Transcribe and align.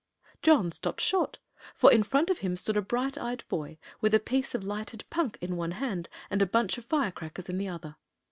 John 0.41 0.71
stopped 0.71 0.99
short, 0.99 1.37
for 1.75 1.91
in 1.91 2.01
front 2.01 2.31
of 2.31 2.39
him 2.39 2.57
stood 2.57 2.75
a 2.75 2.81
bright 2.81 3.19
eyed 3.19 3.43
boy 3.47 3.77
with 4.01 4.15
a 4.15 4.19
piece 4.19 4.55
of 4.55 4.63
lighted 4.63 5.05
punk 5.11 5.37
in 5.41 5.55
one 5.55 5.73
hand 5.73 6.09
and 6.31 6.41
a 6.41 6.47
bunch 6.47 6.79
of 6.79 6.85
firecrackers 6.85 7.49
in 7.49 7.59
the 7.59 7.67
other. 7.67 7.97